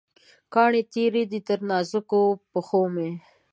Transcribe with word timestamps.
کاڼې 0.53 0.81
تېره 0.93 1.23
دي، 1.31 1.39
تر 1.47 1.59
نازکو 1.69 2.21
پښومې 2.51 3.11